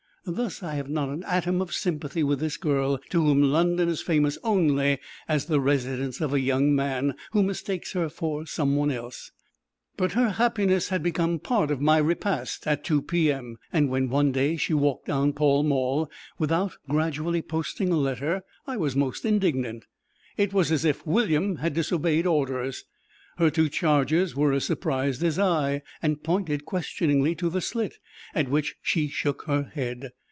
Thus 0.23 0.61
I 0.61 0.75
have 0.75 0.87
not 0.87 1.09
an 1.09 1.23
atom 1.25 1.63
of 1.63 1.73
sympathy 1.73 2.21
with 2.21 2.39
this 2.41 2.55
girl, 2.55 2.99
to 3.09 3.23
whom 3.23 3.41
London 3.41 3.89
is 3.89 4.03
famous 4.03 4.37
only 4.43 4.99
as 5.27 5.45
the 5.45 5.59
residence 5.59 6.21
of 6.21 6.31
a 6.31 6.39
young 6.39 6.75
man 6.75 7.15
who 7.31 7.41
mistakes 7.41 7.93
her 7.93 8.07
for 8.07 8.45
someone 8.45 8.91
else, 8.91 9.31
but 9.97 10.11
her 10.11 10.29
happiness 10.29 10.89
had 10.89 11.01
become 11.01 11.39
part 11.39 11.71
of 11.71 11.81
my 11.81 11.97
repast 11.97 12.67
at 12.67 12.83
two 12.83 13.01
P.M., 13.01 13.57
and 13.73 13.89
when 13.89 14.09
one 14.09 14.31
day 14.31 14.57
she 14.57 14.75
walked 14.75 15.07
down 15.07 15.33
Pall 15.33 15.63
Mall 15.63 16.07
without 16.37 16.73
gradually 16.87 17.41
posting 17.41 17.89
a 17.91 17.97
letter 17.97 18.43
I 18.67 18.77
was 18.77 18.95
most 18.95 19.25
indignant. 19.25 19.85
It 20.37 20.53
was 20.53 20.71
as 20.71 20.85
if 20.85 21.03
William 21.03 21.55
had 21.57 21.73
disobeyed 21.73 22.27
orders. 22.27 22.85
Her 23.37 23.49
two 23.49 23.69
charges 23.69 24.35
were 24.35 24.51
as 24.51 24.65
surprised 24.65 25.23
as 25.23 25.39
I, 25.39 25.83
and 26.01 26.21
pointed 26.21 26.65
questioningly 26.65 27.33
to 27.35 27.49
the 27.49 27.61
slit, 27.61 27.95
at 28.35 28.49
which 28.49 28.75
she 28.83 29.07
shook 29.07 29.43
her 29.43 29.63
head. 29.73 30.11